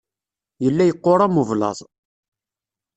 Yella 0.63 0.83
yeqqur 0.85 1.19
am 1.21 1.39
ublaḍ. 1.41 1.79